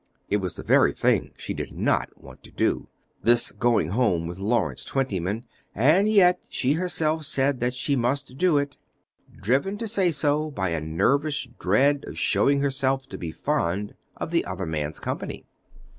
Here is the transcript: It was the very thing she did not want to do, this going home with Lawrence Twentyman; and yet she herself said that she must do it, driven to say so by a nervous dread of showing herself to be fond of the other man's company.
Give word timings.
It 0.29 0.37
was 0.37 0.55
the 0.55 0.63
very 0.63 0.93
thing 0.93 1.31
she 1.37 1.53
did 1.53 1.71
not 1.73 2.09
want 2.19 2.41
to 2.41 2.51
do, 2.51 2.87
this 3.21 3.51
going 3.51 3.89
home 3.89 4.25
with 4.25 4.39
Lawrence 4.39 4.83
Twentyman; 4.83 5.45
and 5.75 6.09
yet 6.09 6.39
she 6.49 6.73
herself 6.73 7.23
said 7.23 7.59
that 7.59 7.75
she 7.75 7.95
must 7.95 8.35
do 8.35 8.57
it, 8.57 8.79
driven 9.39 9.77
to 9.77 9.87
say 9.87 10.09
so 10.09 10.49
by 10.49 10.69
a 10.69 10.81
nervous 10.81 11.47
dread 11.59 12.05
of 12.07 12.17
showing 12.17 12.61
herself 12.61 13.07
to 13.09 13.17
be 13.19 13.29
fond 13.31 13.93
of 14.17 14.31
the 14.31 14.43
other 14.43 14.65
man's 14.65 14.99
company. 14.99 15.45